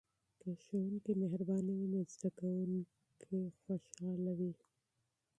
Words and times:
که 0.41 0.49
ښوونکی 0.63 1.13
مهربانه 1.21 1.71
وي 1.77 1.87
نو 1.93 1.99
زده 2.13 2.29
کوونکي 2.39 3.39
خوشحاله 3.59 4.31
وي. 4.39 4.53